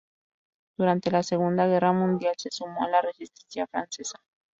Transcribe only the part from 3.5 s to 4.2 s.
francesa.